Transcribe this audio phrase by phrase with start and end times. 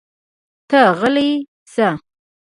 [0.69, 1.31] ته غلی
[1.73, 1.89] شه!